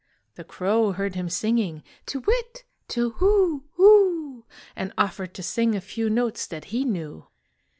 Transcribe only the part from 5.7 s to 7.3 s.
A few notes that he knew.